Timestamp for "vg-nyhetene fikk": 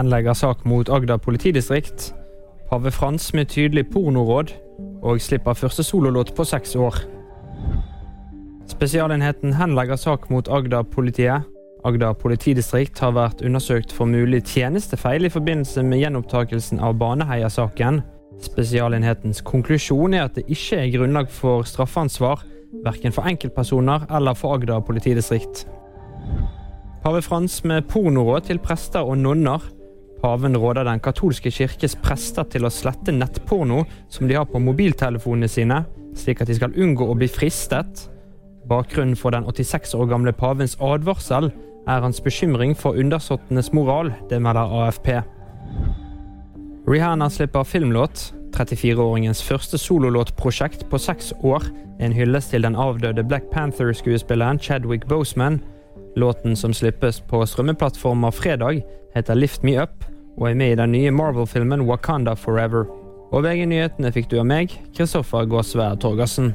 63.44-64.30